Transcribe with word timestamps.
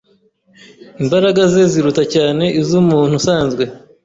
Imbaraga 1.01 1.41
ze 1.51 1.61
ziruta 1.71 2.03
cyane 2.13 2.45
iz'umuntu 2.61 3.13
usanzwe. 3.19 3.63